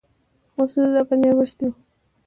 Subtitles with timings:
[0.55, 1.73] غسل راباندې اوښتى و.